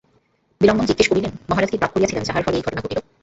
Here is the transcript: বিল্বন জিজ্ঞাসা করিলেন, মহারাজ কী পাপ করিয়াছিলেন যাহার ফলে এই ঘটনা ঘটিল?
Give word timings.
বিল্বন 0.61 0.85
জিজ্ঞাসা 0.89 1.11
করিলেন, 1.11 1.31
মহারাজ 1.49 1.69
কী 1.71 1.77
পাপ 1.79 1.91
করিয়াছিলেন 1.93 2.23
যাহার 2.25 2.43
ফলে 2.45 2.57
এই 2.57 2.65
ঘটনা 2.65 2.81
ঘটিল? 2.83 2.99